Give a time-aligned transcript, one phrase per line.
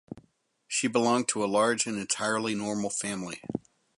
[0.67, 3.39] She belonged to a large and entirely normal family.